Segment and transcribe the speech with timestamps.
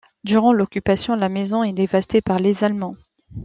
[0.23, 2.95] Durant l'Occupation, la maison est dévastée par les Allemands.